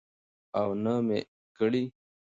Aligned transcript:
او 0.59 0.69
نه 0.83 0.93
مې 1.07 1.19
کړى. 1.57 1.83